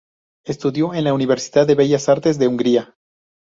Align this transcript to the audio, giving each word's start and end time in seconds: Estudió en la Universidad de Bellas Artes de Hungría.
Estudió 0.45 0.95
en 0.95 1.03
la 1.03 1.13
Universidad 1.13 1.67
de 1.67 1.75
Bellas 1.75 2.09
Artes 2.09 2.39
de 2.39 2.47
Hungría. 2.47 2.95